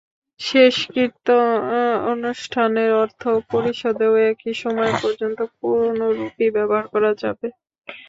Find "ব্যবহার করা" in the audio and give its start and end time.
6.55-7.11